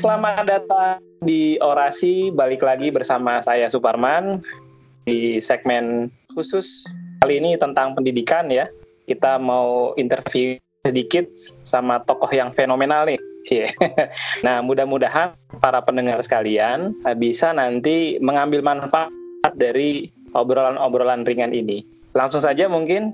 [0.00, 2.32] Selamat datang di Orasi.
[2.32, 4.40] Balik lagi bersama saya Suparman
[5.04, 6.88] di segmen khusus
[7.20, 8.64] kali ini tentang pendidikan ya.
[9.04, 10.56] Kita mau interview
[10.88, 11.28] sedikit
[11.68, 13.20] sama tokoh yang fenomenal nih.
[14.40, 19.12] Nah, mudah-mudahan para pendengar sekalian bisa nanti mengambil manfaat
[19.60, 21.84] dari obrolan-obrolan ringan ini.
[22.16, 23.12] Langsung saja mungkin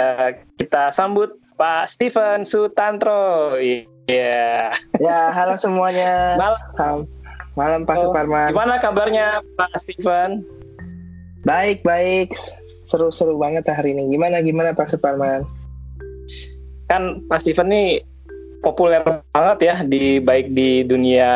[0.00, 3.54] uh, kita sambut Pak Steven Sutantro.
[3.62, 3.86] Iya.
[4.10, 4.74] Yeah.
[4.98, 6.34] Ya, halo semuanya.
[6.34, 7.06] Malam.
[7.54, 8.50] Malam Pak oh, Suparman.
[8.50, 10.42] Gimana kabarnya Pak Steven?
[11.46, 12.34] Baik, baik.
[12.90, 14.10] Seru-seru banget hari ini.
[14.10, 15.46] Gimana gimana Pak Suparman?
[16.90, 18.02] Kan Pak Steven nih
[18.60, 21.30] populer banget ya di baik di dunia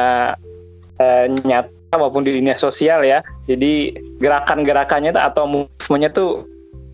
[0.99, 3.23] uh, nyata maupun di dunia sosial ya.
[3.47, 6.43] Jadi gerakan-gerakannya atau movementnya tuh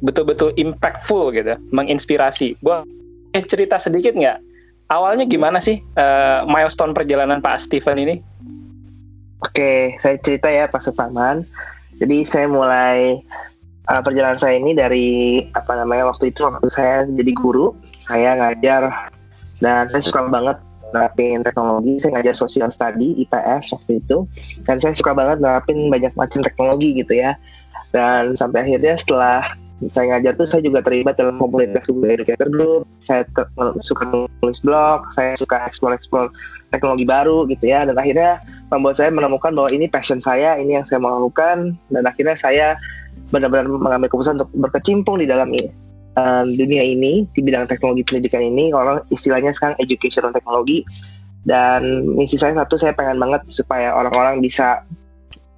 [0.05, 2.61] betul-betul impactful gitu, menginspirasi.
[2.61, 2.85] Gua
[3.35, 4.39] eh, cerita sedikit nggak?
[4.89, 8.17] Awalnya gimana sih uh, milestone perjalanan Pak Steven ini?
[9.43, 11.43] Oke, saya cerita ya Pak Suparman.
[11.99, 13.19] Jadi saya mulai
[13.91, 15.09] uh, perjalanan saya ini dari
[15.53, 17.75] apa namanya waktu itu waktu saya jadi guru,
[18.07, 19.11] saya ngajar
[19.59, 20.61] dan saya suka banget
[20.95, 21.99] nerapin teknologi.
[21.99, 24.29] Saya ngajar social study IPS waktu itu
[24.69, 27.35] dan saya suka banget nerapin banyak macam teknologi gitu ya.
[27.91, 29.55] Dan sampai akhirnya setelah
[29.91, 33.27] saya ngajar tuh saya juga terlibat dalam komunitas Google Educator Group saya
[33.83, 34.05] suka
[34.41, 36.31] nulis blog saya suka explore-explore
[36.73, 37.85] teknologi baru gitu ya.
[37.85, 38.41] Dan akhirnya
[38.73, 42.79] membuat saya menemukan bahwa ini passion saya ini yang saya mau lakukan dan akhirnya saya
[43.35, 45.71] benar-benar mengambil keputusan untuk berkecimpung di dalam ini
[46.19, 48.71] uh, dunia ini di bidang teknologi pendidikan ini.
[48.71, 50.87] Orang istilahnya sekarang educational teknologi
[51.45, 54.81] dan misi saya satu saya pengen banget supaya orang-orang bisa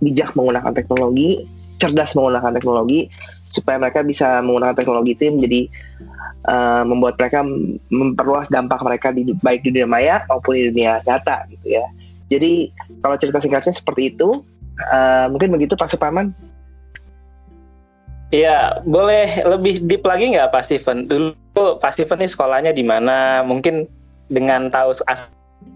[0.02, 1.46] bijak menggunakan teknologi
[1.76, 3.08] cerdas menggunakan teknologi
[3.56, 5.60] supaya mereka bisa menggunakan teknologi itu menjadi
[6.44, 7.40] uh, membuat mereka
[7.88, 11.84] memperluas dampak mereka di baik di dunia maya maupun di dunia nyata gitu ya.
[12.28, 12.68] Jadi
[13.00, 14.44] kalau cerita singkatnya seperti itu,
[14.92, 16.34] uh, mungkin begitu Pak Suparman.
[18.34, 21.06] Iya, boleh lebih deep lagi nggak Pak Steven?
[21.06, 21.30] Dulu
[21.78, 23.46] Pak Steven nih sekolahnya di mana?
[23.46, 23.86] Mungkin
[24.26, 24.90] dengan tahu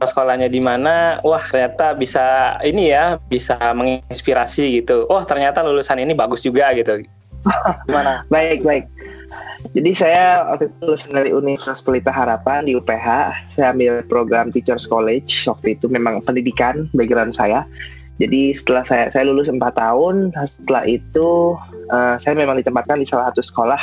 [0.03, 5.07] sekolahnya di mana, wah ternyata bisa ini ya, bisa menginspirasi gitu.
[5.07, 7.07] Oh ternyata lulusan ini bagus juga gitu.
[7.89, 8.23] Gimana?
[8.35, 8.85] baik, baik.
[9.71, 13.09] Jadi saya waktu itu lulusan dari Universitas Pelita Harapan di UPH.
[13.53, 15.31] Saya ambil program Teachers College.
[15.47, 17.69] Waktu itu memang pendidikan background saya.
[18.21, 21.57] Jadi setelah saya saya lulus empat tahun, setelah itu
[21.89, 23.81] uh, saya memang ditempatkan di salah satu sekolah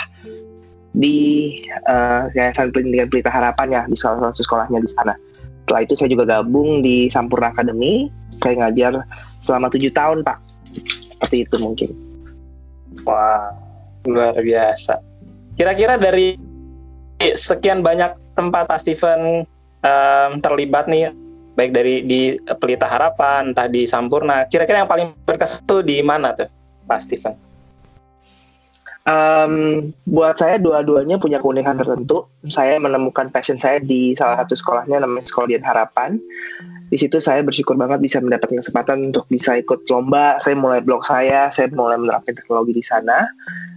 [0.97, 5.13] di uh, Yayasan Pendidikan Pelita Harapan ya di salah satu sekolahnya di sana.
[5.65, 8.09] Setelah itu saya juga gabung di Sampurna Academy.
[8.45, 9.01] Saya ngajar
[9.41, 10.37] selama tujuh tahun pak.
[11.17, 12.06] Seperti itu mungkin.
[13.07, 13.55] Wah,
[14.03, 14.99] luar biasa.
[15.55, 16.35] Kira-kira dari
[17.17, 19.47] sekian banyak tempat Pak Steven
[19.81, 21.15] um, terlibat nih,
[21.55, 26.35] baik dari di Pelita Harapan, entah di Sampurna, kira-kira yang paling berkesan tuh di mana
[26.35, 26.51] tuh,
[26.85, 27.33] Pak Steven?
[29.07, 32.27] Um, buat saya dua-duanya punya keunikan tertentu.
[32.51, 36.19] Saya menemukan passion saya di salah satu sekolahnya namanya Sekolah Dian Harapan
[36.87, 40.39] di situ saya bersyukur banget bisa mendapatkan kesempatan untuk bisa ikut lomba.
[40.39, 43.27] Saya mulai blog saya, saya mulai menerapkan teknologi di sana,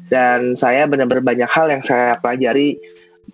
[0.06, 2.78] dan saya benar-benar banyak hal yang saya pelajari,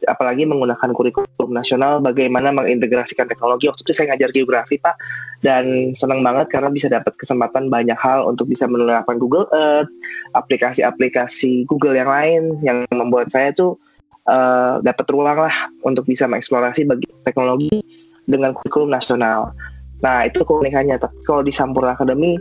[0.08, 3.68] apalagi menggunakan kurikulum nasional, bagaimana mengintegrasikan teknologi.
[3.68, 4.96] Waktu itu saya ngajar geografi, Pak,
[5.44, 9.92] dan senang banget karena bisa dapat kesempatan banyak hal untuk bisa menerapkan Google Earth,
[10.32, 13.76] aplikasi-aplikasi Google yang lain yang membuat saya tuh
[14.24, 17.95] uh, dapat ruang lah untuk bisa mengeksplorasi bagi teknologi
[18.26, 19.54] dengan kurikulum nasional.
[20.02, 21.00] Nah itu keunikannya.
[21.00, 22.36] Tapi kalau di Sampurna Academy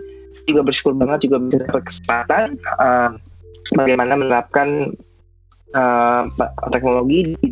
[0.45, 2.47] juga bersyukur banget juga bisa dapat kesempatan
[2.77, 3.09] uh,
[3.73, 4.93] bagaimana menerapkan
[5.73, 6.27] uh,
[6.69, 7.47] teknologi di,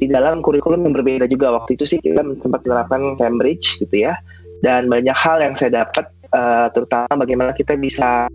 [0.00, 1.52] di dalam kurikulum yang berbeda juga.
[1.56, 4.14] Waktu itu sih kita sempat menerapkan Cambridge gitu ya.
[4.62, 8.30] Dan banyak hal yang saya dapat uh, terutama bagaimana kita bisa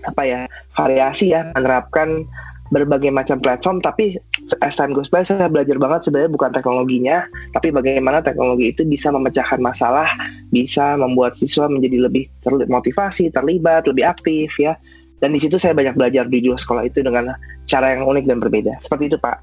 [0.00, 0.40] apa ya
[0.72, 2.24] variasi ya menerapkan
[2.72, 4.16] berbagai macam platform tapi
[4.60, 7.24] as time goes by saya belajar banget sebenarnya bukan teknologinya
[7.54, 10.10] tapi bagaimana teknologi itu bisa memecahkan masalah
[10.50, 14.74] bisa membuat siswa menjadi lebih termotivasi terlibat lebih aktif ya.
[15.20, 17.36] Dan di situ saya banyak belajar di dua sekolah itu dengan
[17.68, 18.72] cara yang unik dan berbeda.
[18.80, 19.36] Seperti itu Pak.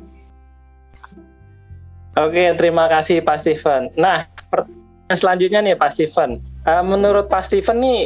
[2.17, 3.93] Oke terima kasih Pak Steven.
[3.93, 4.25] Nah
[5.13, 6.41] selanjutnya nih Pak Steven.
[6.65, 8.01] Uh, menurut Pak Steven nih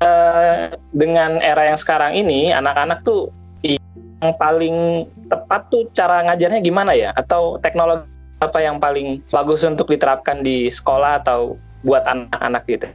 [0.00, 3.34] uh, dengan era yang sekarang ini anak-anak tuh
[3.66, 7.14] yang paling tepat tuh cara ngajarnya gimana ya?
[7.14, 8.04] Atau teknologi
[8.40, 11.54] apa yang paling bagus untuk diterapkan di sekolah atau
[11.86, 12.88] buat anak-anak gitu?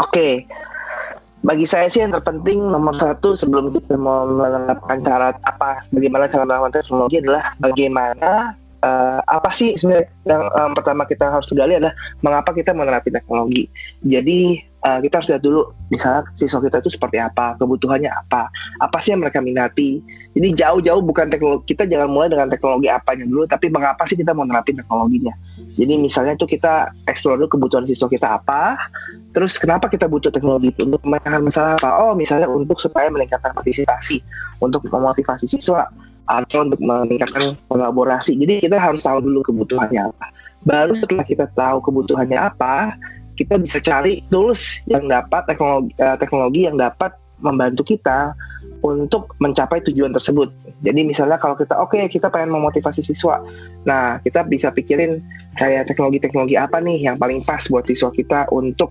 [0.00, 0.48] Oke,
[1.42, 6.46] bagi saya sih yang terpenting nomor satu sebelum kita mau menerapkan cara apa, bagaimana cara
[6.46, 8.56] melakukan teknologi adalah bagaimana
[8.86, 13.66] uh, apa sih sebenarnya yang um, pertama kita harus gali adalah mengapa kita menerapkan teknologi.
[14.06, 18.50] Jadi uh, kita harus lihat dulu misalnya siswa kita itu seperti apa, kebutuhannya apa,
[18.82, 20.02] apa sih yang mereka minati.
[20.32, 24.34] Jadi jauh-jauh bukan teknologi kita jangan mulai dengan teknologi apanya dulu, tapi mengapa sih kita
[24.34, 25.34] mau nerapin teknologinya.
[25.78, 28.76] Jadi misalnya itu kita explore dulu kebutuhan siswa kita apa,
[29.32, 31.90] terus kenapa kita butuh teknologi itu untuk memecahkan masalah apa?
[32.02, 34.20] Oh misalnya untuk supaya meningkatkan partisipasi,
[34.60, 35.88] untuk memotivasi siswa
[36.28, 38.38] atau untuk meningkatkan kolaborasi.
[38.38, 40.26] Jadi kita harus tahu dulu kebutuhannya apa.
[40.62, 42.94] Baru setelah kita tahu kebutuhannya apa,
[43.36, 48.32] kita bisa cari tools yang dapat teknologi uh, teknologi yang dapat membantu kita
[48.82, 50.50] untuk mencapai tujuan tersebut.
[50.82, 53.42] Jadi misalnya kalau kita oke okay, kita pengen memotivasi siswa,
[53.86, 55.22] nah kita bisa pikirin
[55.58, 58.90] kayak teknologi-teknologi apa nih yang paling pas buat siswa kita untuk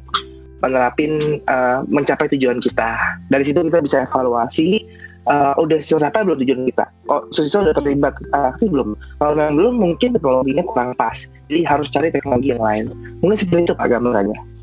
[0.62, 3.20] menerapin uh, mencapai tujuan kita.
[3.28, 4.86] Dari situ kita bisa evaluasi
[5.28, 6.86] uh, udah siapa belum tujuan kita.
[7.12, 8.96] Oh siswa udah terlibat uh, belum.
[9.20, 11.28] Kalau memang belum mungkin teknologinya kurang pas.
[11.52, 12.86] Jadi harus cari teknologi yang lain.
[13.20, 14.61] Mungkin seperti itu pak gambarannya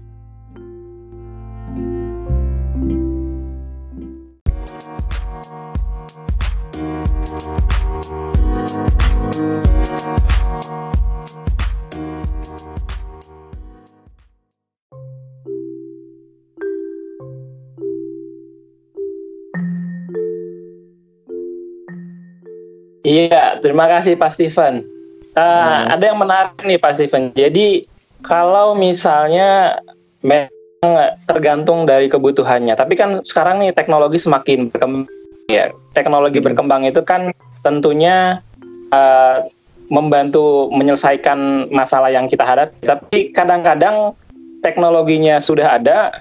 [23.08, 24.84] Iya, terima kasih Pak Steven.
[25.32, 25.96] Uh, hmm.
[25.96, 27.32] Ada yang menarik nih Pak Steven.
[27.32, 27.88] Jadi
[28.20, 29.80] kalau misalnya
[30.20, 35.08] memang tergantung dari kebutuhannya, tapi kan sekarang nih teknologi semakin berkembang.
[35.48, 36.46] Ya, teknologi hmm.
[36.52, 37.32] berkembang itu kan
[37.64, 38.44] tentunya
[38.92, 39.48] uh,
[39.88, 42.76] membantu menyelesaikan masalah yang kita hadapi.
[42.84, 44.12] Tapi kadang-kadang
[44.60, 46.20] teknologinya sudah ada,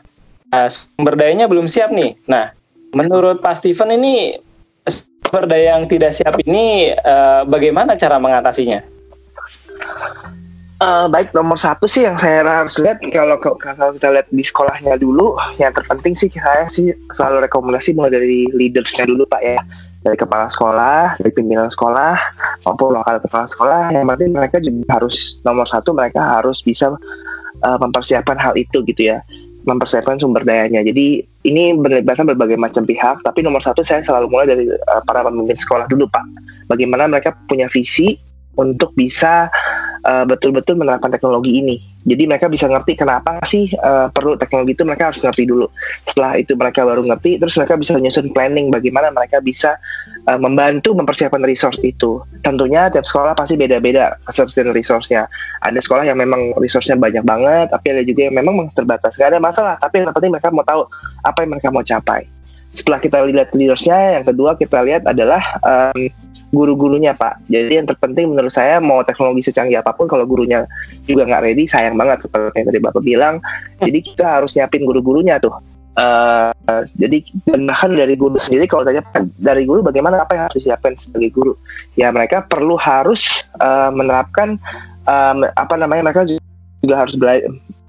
[0.56, 2.16] uh, sumber dayanya belum siap nih.
[2.32, 2.56] Nah,
[2.96, 4.47] menurut Pak Steven ini
[5.48, 8.82] daya yang tidak siap ini uh, bagaimana cara mengatasinya?
[10.78, 14.94] Uh, baik nomor satu sih yang saya harus lihat kalau kalau kita lihat di sekolahnya
[15.02, 19.58] dulu yang terpenting sih saya sih selalu rekomendasi mulai dari leadersnya dulu pak ya
[20.06, 22.22] dari kepala sekolah dari pimpinan sekolah
[22.62, 26.94] maupun lokal kepala sekolah yang penting mereka juga harus nomor satu mereka harus bisa
[27.66, 29.26] uh, mempersiapkan hal itu gitu ya
[29.68, 30.80] mempersiapkan sumber dayanya.
[30.80, 35.24] Jadi ini melibatkan berbagai macam pihak, tapi nomor satu saya selalu mulai dari uh, para
[35.24, 36.26] pemimpin sekolah dulu Pak.
[36.68, 38.20] Bagaimana mereka punya visi
[38.60, 39.48] untuk bisa
[40.08, 41.76] uh, betul-betul menerapkan teknologi ini.
[42.08, 45.68] Jadi mereka bisa ngerti kenapa sih uh, perlu teknologi itu mereka harus ngerti dulu.
[46.08, 49.76] Setelah itu mereka baru ngerti, terus mereka bisa menyusun planning bagaimana mereka bisa
[50.24, 52.24] uh, membantu mempersiapkan resource itu.
[52.40, 55.28] Tentunya tiap sekolah pasti beda-beda ketersediaan resource-nya.
[55.68, 59.20] Ada sekolah yang memang resource-nya banyak banget, tapi ada juga yang memang terbatas.
[59.20, 60.88] Gak ada masalah, tapi yang penting mereka mau tahu
[61.28, 62.24] apa yang mereka mau capai.
[62.78, 66.14] Setelah kita lihat leadersnya, yang kedua kita lihat adalah um,
[66.52, 67.48] guru-gurunya Pak.
[67.52, 70.64] Jadi yang terpenting menurut saya mau teknologi secanggih apa pun kalau gurunya
[71.04, 73.36] juga nggak ready sayang banget seperti yang tadi Bapak bilang.
[73.84, 75.56] Jadi kita harus nyiapin guru-gurunya tuh.
[75.98, 76.54] Uh,
[76.94, 77.26] jadi
[77.66, 79.02] bahkan dari guru sendiri kalau tanya
[79.42, 81.58] dari guru bagaimana apa yang harus disiapkan sebagai guru
[81.98, 84.62] ya mereka perlu harus uh, menerapkan
[85.10, 87.42] um, apa namanya mereka juga harus bela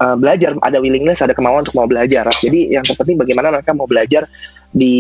[0.02, 3.86] uh, belajar ada willingness ada kemauan untuk mau belajar jadi yang terpenting bagaimana mereka mau
[3.86, 4.26] belajar
[4.72, 4.96] di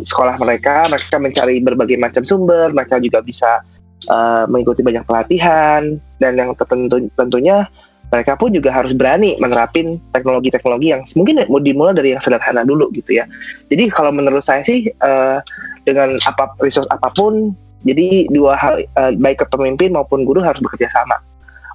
[0.00, 3.60] sekolah mereka, mereka mencari berbagai macam sumber, mereka juga bisa
[4.08, 7.68] uh, mengikuti banyak pelatihan dan yang tertentu tentunya
[8.10, 12.90] mereka pun juga harus berani menerapin teknologi-teknologi yang mungkin mau dimulai dari yang sederhana dulu
[12.90, 13.28] gitu ya.
[13.70, 15.38] Jadi kalau menurut saya sih uh,
[15.86, 17.54] dengan apa resource apa pun,
[17.86, 21.22] jadi dua hal uh, baik ke pemimpin maupun guru harus bekerja sama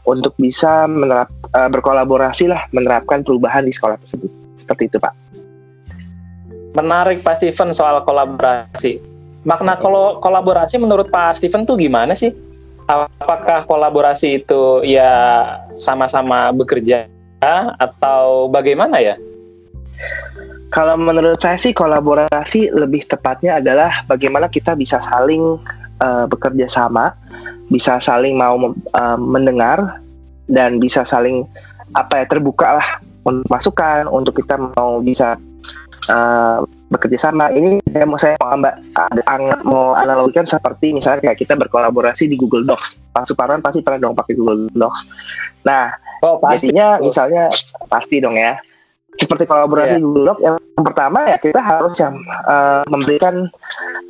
[0.06, 4.30] untuk bisa menerap uh, berkolaborasi lah menerapkan perubahan di sekolah tersebut.
[4.62, 5.26] Seperti itu, Pak
[6.76, 9.00] menarik Pak Steven soal kolaborasi.
[9.48, 12.36] Makna kol kolaborasi menurut Pak Steven tuh gimana sih?
[12.86, 15.42] Apakah kolaborasi itu ya
[15.80, 17.10] sama-sama bekerja
[17.82, 19.16] atau bagaimana ya?
[20.70, 25.56] Kalau menurut saya sih kolaborasi lebih tepatnya adalah bagaimana kita bisa saling
[26.02, 27.16] uh, bekerja sama,
[27.70, 30.02] bisa saling mau uh, mendengar
[30.46, 31.46] dan bisa saling
[31.94, 32.88] apa ya terbuka lah
[33.26, 35.38] untuk masukan untuk kita mau bisa
[36.10, 36.62] uh,
[36.94, 37.50] bekerja sama.
[37.50, 38.76] Ini saya mau saya mau ambak
[39.66, 43.02] mau analogikan seperti misalnya kayak kita berkolaborasi di Google Docs.
[43.12, 45.02] Pak Suparman pasti pernah dong pakai Google Docs.
[45.66, 45.90] Nah,
[46.22, 46.70] oh, pasti.
[46.70, 47.50] jadinya misalnya
[47.90, 48.56] pasti dong ya.
[49.16, 50.04] Seperti kolaborasi yeah.
[50.04, 53.48] Google Docs yang pertama ya kita harus yang uh, memberikan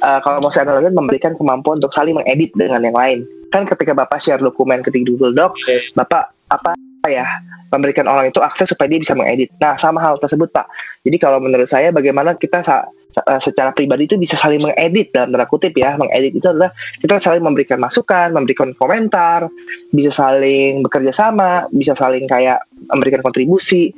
[0.02, 3.20] uh, kalau mau saya analogikan memberikan kemampuan untuk saling mengedit dengan yang lain.
[3.54, 5.80] Kan ketika Bapak share dokumen ke Google Docs, okay.
[5.94, 6.74] Bapak apa
[7.06, 7.26] ya
[7.74, 9.52] memberikan orang itu akses supaya dia bisa mengedit.
[9.60, 10.66] Nah, sama hal tersebut Pak.
[11.04, 15.48] Jadi kalau menurut saya bagaimana kita uh, secara pribadi itu bisa saling mengedit dalam tanda
[15.48, 19.48] kutip ya mengedit itu adalah kita saling memberikan masukan memberikan komentar
[19.92, 22.60] bisa saling bekerja sama bisa saling kayak
[22.92, 23.96] memberikan kontribusi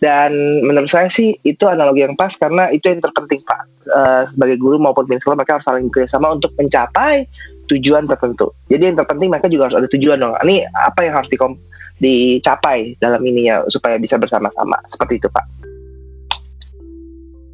[0.00, 0.32] dan
[0.64, 3.68] menurut saya sih itu analogi yang pas karena itu yang terpenting pak.
[3.90, 7.28] Uh, sebagai guru maupun sekolah mereka harus saling bekerja sama untuk mencapai
[7.68, 8.48] tujuan tertentu.
[8.72, 10.32] Jadi yang terpenting mereka juga harus ada tujuan dong.
[10.40, 11.60] Ini apa yang harus dikom
[12.00, 14.80] dicapai dalam ininya supaya bisa bersama-sama.
[14.88, 15.44] Seperti itu pak.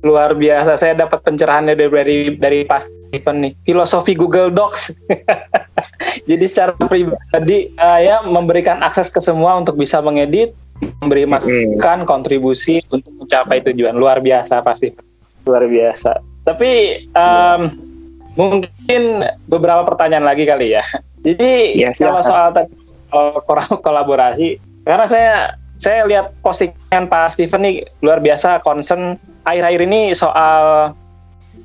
[0.06, 0.78] Luar biasa.
[0.78, 3.52] Saya dapat pencerahannya dari dari, dari Pak Steven nih.
[3.66, 4.94] Filosofi Google Docs.
[6.30, 10.54] Jadi secara pribadi uh, ya memberikan akses ke semua untuk bisa mengedit
[11.02, 12.08] memberi masukan hmm.
[12.08, 14.92] kontribusi untuk mencapai tujuan luar biasa pasti
[15.46, 17.60] luar biasa tapi um,
[18.36, 20.84] mungkin beberapa pertanyaan lagi kali ya
[21.22, 22.52] jadi ya, kalau soal
[23.86, 25.34] kolaborasi karena saya
[25.76, 30.92] saya lihat postingan Pak Steven nih luar biasa concern akhir-akhir ini soal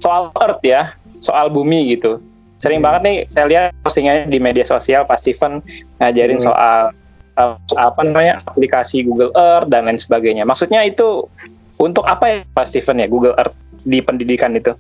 [0.03, 0.91] soal Earth ya,
[1.23, 2.19] soal bumi gitu.
[2.59, 2.87] Sering hmm.
[2.89, 5.63] banget nih saya lihat postingannya di media sosial Pak Steven
[5.97, 6.45] ngajarin hmm.
[6.45, 6.91] soal
[7.37, 10.43] uh, apa namanya aplikasi Google Earth dan lain sebagainya.
[10.43, 11.27] Maksudnya itu
[11.79, 14.73] untuk apa ya Pak Steven ya Google Earth di pendidikan itu?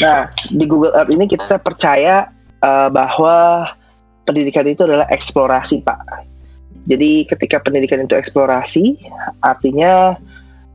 [0.00, 2.28] Nah di Google Earth ini kita percaya
[2.62, 3.68] uh, bahwa
[4.24, 6.00] pendidikan itu adalah eksplorasi Pak.
[6.84, 9.00] Jadi ketika pendidikan itu eksplorasi,
[9.40, 10.12] artinya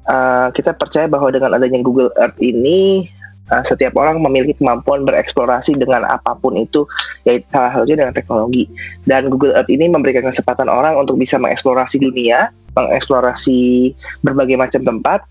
[0.10, 3.06] uh, kita percaya bahwa dengan adanya Google Earth ini
[3.52, 6.86] uh, setiap orang memiliki kemampuan bereksplorasi dengan apa pun itu
[7.28, 8.66] yaitu salah satunya dengan teknologi.
[9.06, 13.92] Dan Google Earth ini memberikan kesempatan orang untuk bisa mengeksplorasi dunia mengeksplorasi
[14.22, 15.26] berbagai macam tempat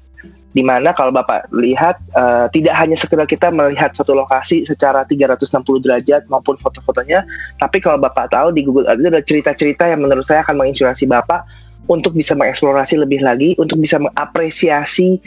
[0.56, 5.44] di mana kalau Bapak lihat uh, tidak hanya sekedar kita melihat satu lokasi secara 360
[5.84, 7.22] derajat maupun foto-fotonya,
[7.60, 11.04] tapi kalau Bapak tahu di Google Earth itu ada cerita-cerita yang menurut saya akan menginspirasi
[11.04, 11.44] Bapak
[11.86, 15.20] untuk bisa mengeksplorasi lebih lagi, untuk bisa mengapresiasi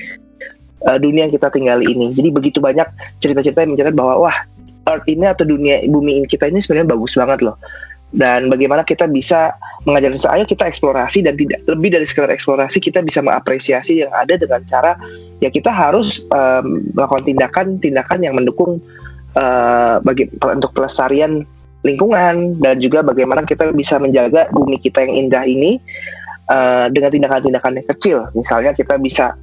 [0.87, 2.13] uh, dunia yang kita tinggali ini.
[2.13, 2.87] Jadi begitu banyak
[3.21, 4.37] cerita-cerita yang mencatat bahwa wah
[4.89, 7.57] Earth ini atau dunia bumi kita ini sebenarnya bagus banget loh.
[8.11, 9.55] Dan bagaimana kita bisa
[9.87, 14.35] mengajarkan ayo kita eksplorasi dan tidak lebih dari sekedar eksplorasi kita bisa mengapresiasi yang ada
[14.35, 14.99] dengan cara
[15.39, 18.83] ya kita harus um, melakukan tindakan-tindakan yang mendukung
[19.39, 21.47] uh, bagi untuk pelestarian
[21.81, 25.81] lingkungan dan juga bagaimana kita bisa menjaga bumi kita yang indah ini
[26.51, 28.17] uh, dengan tindakan-tindakan yang kecil.
[28.37, 29.33] Misalnya kita bisa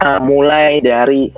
[0.00, 1.30] uh, mulai dari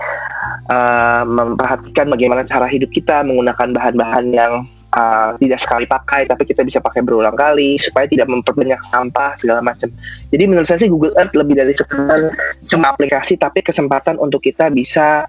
[0.71, 4.53] uh, memperhatikan bagaimana cara hidup kita menggunakan bahan-bahan yang
[4.95, 9.61] uh, tidak sekali pakai, tapi kita bisa pakai berulang kali supaya tidak memperbanyak sampah segala
[9.65, 9.91] macam.
[10.31, 12.33] Jadi menurut saya sih Google Earth lebih dari sekedar
[12.71, 15.27] cuma aplikasi, tapi kesempatan untuk kita bisa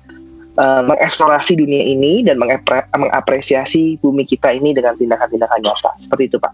[0.60, 5.92] uh, mengeksplorasi dunia ini dan mengapresiasi bumi kita ini dengan tindakan-tindakan nyata.
[6.00, 6.54] Seperti itu, Pak.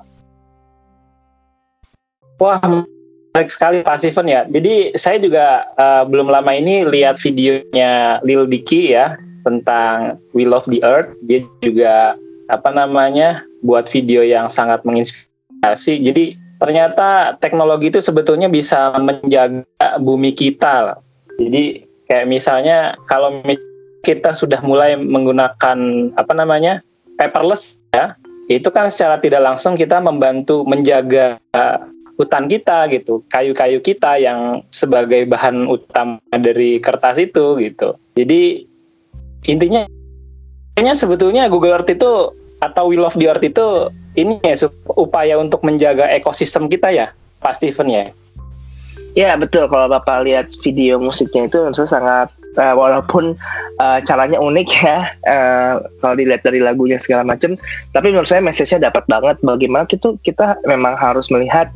[2.39, 2.87] Wah,
[3.33, 4.41] menarik sekali Pak Steven ya.
[4.49, 10.67] Jadi saya juga uh, belum lama ini lihat videonya Lil Dicky ya tentang We Love
[10.67, 11.13] the Earth.
[11.29, 12.17] Dia juga
[12.49, 16.01] apa namanya buat video yang sangat menginspirasi.
[16.01, 20.97] Jadi ternyata teknologi itu sebetulnya bisa menjaga bumi kita.
[21.39, 23.39] Jadi kayak misalnya kalau
[24.03, 25.77] kita sudah mulai menggunakan
[26.17, 26.81] apa namanya
[27.15, 28.17] paperless ya,
[28.49, 31.37] itu kan secara tidak langsung kita membantu menjaga
[32.19, 37.95] hutan kita gitu, kayu-kayu kita yang sebagai bahan utama dari kertas itu gitu.
[38.19, 38.67] Jadi
[39.47, 39.87] intinya
[40.75, 43.87] kayaknya sebetulnya Google Earth itu atau We Love the Earth itu
[44.19, 44.67] ini ya
[44.99, 48.11] upaya untuk menjaga ekosistem kita ya, Pak Steven ya.
[49.15, 53.33] Ya betul kalau Bapak lihat video musiknya itu sangat uh, walaupun
[53.79, 54.97] uh, caranya unik ya
[55.27, 55.73] uh,
[56.03, 57.57] kalau dilihat dari lagunya segala macam
[57.95, 61.69] tapi menurut saya message-nya dapat banget bagaimana kita kita memang harus melihat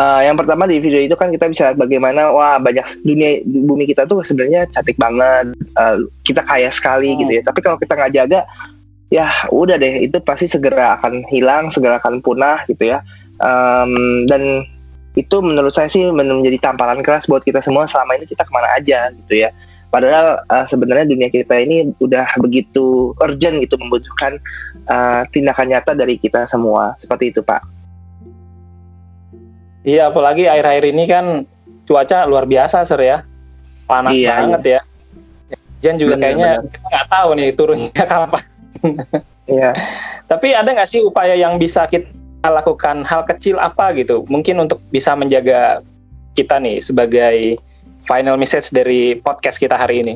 [0.00, 3.84] Uh, yang pertama di video itu kan kita bisa lihat bagaimana wah banyak dunia bumi
[3.84, 7.18] kita tuh sebenarnya cantik banget, uh, kita kaya sekali hmm.
[7.20, 7.42] gitu ya.
[7.44, 8.40] Tapi kalau kita nggak jaga,
[9.12, 13.04] ya udah deh itu pasti segera akan hilang, segera akan punah gitu ya.
[13.44, 14.64] Um, dan
[15.20, 18.72] itu menurut saya sih menjadi tamparan keras buat kita semua selama ini kita ke mana
[18.72, 19.52] aja gitu ya.
[19.92, 24.40] Padahal uh, sebenarnya dunia kita ini udah begitu urgent gitu membutuhkan
[24.88, 27.79] uh, tindakan nyata dari kita semua seperti itu Pak.
[29.80, 31.48] Iya, apalagi air-air ini kan
[31.88, 33.18] cuaca luar biasa, Sir ya.
[33.88, 34.72] Panas iya, banget iya.
[34.76, 34.80] ya.
[35.80, 36.70] Hujan juga bener, kayaknya bener.
[36.76, 38.44] kita nggak tahu nih turunnya kapan.
[39.48, 39.70] Iya.
[40.28, 44.22] Tapi ada nggak sih upaya yang bisa kita lakukan hal kecil apa gitu?
[44.28, 45.80] Mungkin untuk bisa menjaga
[46.36, 47.58] kita nih sebagai
[48.04, 50.14] final message dari podcast kita hari ini.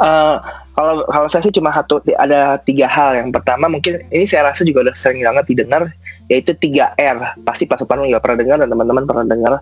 [0.00, 0.40] Uh,
[0.72, 3.20] kalau kalau saya sih cuma satu ada tiga hal.
[3.20, 5.92] Yang pertama mungkin ini saya rasa juga udah sering banget didengar
[6.32, 7.44] yaitu 3R.
[7.44, 9.52] Pasti Pak Suparno juga pernah dengar dan teman-teman pernah dengar.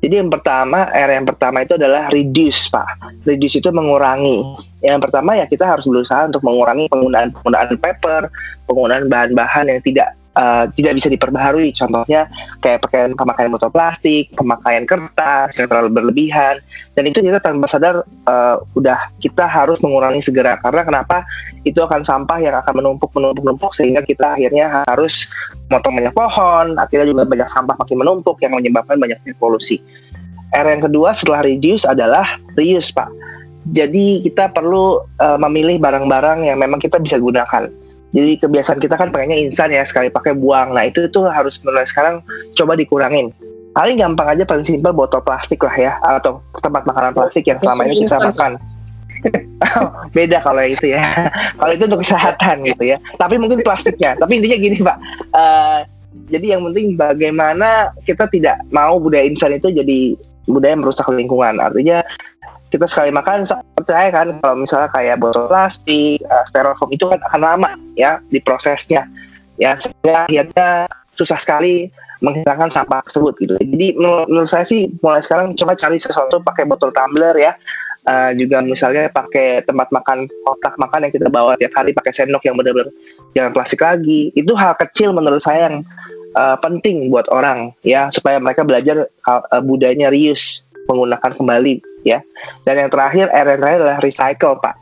[0.00, 3.20] Jadi yang pertama, R yang pertama itu adalah reduce, Pak.
[3.28, 4.40] Reduce itu mengurangi.
[4.80, 8.32] Yang pertama ya kita harus berusaha untuk mengurangi penggunaan penggunaan paper,
[8.64, 11.76] penggunaan bahan-bahan yang tidak uh, tidak bisa diperbaharui.
[11.76, 12.32] Contohnya
[12.64, 16.64] kayak pakaian pemakaian botol plastik, pemakaian kertas yang terlalu berlebihan.
[17.00, 20.60] Dan itu kita tanpa sadar uh, udah kita harus mengurangi segera.
[20.60, 21.24] Karena kenapa?
[21.64, 25.32] Itu akan sampah yang akan menumpuk menumpuk menumpuk sehingga kita akhirnya harus
[25.72, 26.76] motong banyak pohon.
[26.76, 29.80] Akhirnya juga banyak sampah makin menumpuk yang menyebabkan banyak polusi.
[30.52, 33.08] R yang kedua setelah reduce adalah reuse, Pak.
[33.72, 37.72] Jadi kita perlu uh, memilih barang-barang yang memang kita bisa gunakan
[38.10, 40.74] jadi kebiasaan kita kan pengennya instan ya sekali pakai buang.
[40.74, 42.18] Nah itu itu harus mulai sekarang
[42.58, 43.30] coba dikurangin.
[43.70, 47.86] Paling gampang aja paling simpel botol plastik lah ya atau tempat makanan plastik yang selama
[47.86, 48.58] ini kita makan.
[50.16, 51.02] Beda kalau itu ya.
[51.60, 52.98] kalau itu untuk kesehatan gitu ya.
[53.20, 54.18] Tapi mungkin plastiknya.
[54.18, 54.96] Tapi intinya gini pak.
[55.30, 55.78] Uh,
[56.26, 60.18] jadi yang penting bagaimana kita tidak mau budaya instan itu jadi
[60.50, 61.62] budaya merusak lingkungan.
[61.62, 62.02] Artinya
[62.70, 67.40] kita sekali makan percaya kan kalau misalnya kayak botol plastik, uh, styrofoam itu kan akan
[67.42, 69.06] lama ya di prosesnya
[69.60, 73.54] ya sehingga akhirnya susah sekali menghilangkan sampah tersebut gitu.
[73.56, 77.52] Jadi menurut, saya sih mulai sekarang coba cari sesuatu pakai botol tumbler ya.
[78.00, 82.40] Uh, juga misalnya pakai tempat makan kotak makan yang kita bawa tiap hari pakai sendok
[82.48, 82.88] yang benar-benar
[83.36, 84.32] jangan plastik lagi.
[84.32, 85.84] Itu hal kecil menurut saya yang
[86.32, 92.24] uh, penting buat orang ya supaya mereka belajar uh, budayanya reuse menggunakan kembali ya.
[92.64, 94.74] Dan yang terakhir R yang adalah recycle Pak.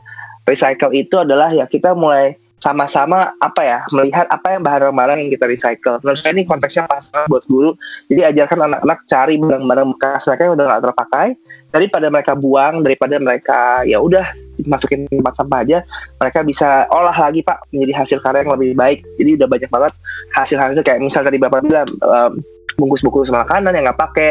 [0.47, 5.47] Recycle itu adalah ya kita mulai sama-sama apa ya melihat apa yang barang-barang yang kita
[5.47, 5.97] recycle.
[6.03, 7.79] Menurut saya ini konteksnya pas buat guru.
[8.11, 11.29] Jadi ajarkan anak-anak cari barang-barang bekas mereka yang udah nggak terpakai.
[11.69, 14.25] Daripada mereka buang daripada mereka ya udah
[14.65, 15.79] masukin tempat sampah aja
[16.17, 18.99] mereka bisa olah lagi pak menjadi hasil karya yang lebih baik.
[19.21, 19.93] Jadi udah banyak banget
[20.35, 22.41] hasil-hasil kayak misal tadi bapak bilang um,
[22.81, 24.31] bungkus-bungkus makanan yang nggak pakai.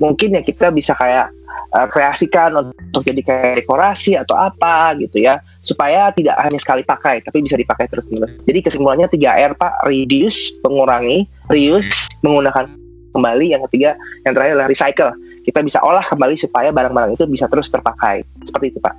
[0.00, 1.28] Mungkin ya kita bisa kayak
[1.74, 7.18] uh, kreasikan untuk jadi kayak dekorasi atau apa gitu ya supaya tidak hanya sekali pakai
[7.26, 9.72] tapi bisa dipakai terus menerus jadi kesimpulannya 3 R pak.
[9.90, 11.26] Reduce mengurangi.
[11.50, 12.70] Reuse menggunakan
[13.10, 13.46] kembali.
[13.50, 15.10] Yang ketiga yang terakhir adalah recycle.
[15.42, 18.22] Kita bisa olah kembali supaya barang-barang itu bisa terus terpakai.
[18.46, 18.94] Seperti itu pak.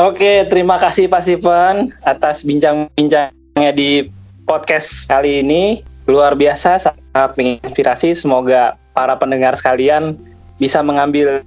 [0.00, 4.08] Oke, terima kasih Pak Sivan atas bincang-bincangnya di
[4.48, 5.84] podcast kali ini.
[6.08, 8.16] Luar biasa sangat menginspirasi.
[8.16, 10.16] Semoga para pendengar sekalian
[10.56, 11.44] bisa mengambil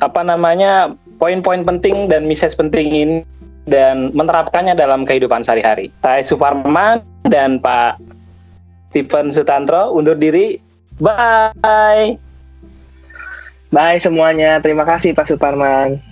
[0.00, 3.16] apa namanya poin-poin penting dan message penting ini
[3.70, 5.94] dan menerapkannya dalam kehidupan sehari-hari.
[6.02, 6.98] Saya Suparman
[7.30, 8.02] dan Pak
[8.90, 10.58] Stephen Sutantro undur diri.
[10.98, 12.18] Bye.
[13.70, 14.58] Bye semuanya.
[14.58, 16.02] Terima kasih Pak Suparman.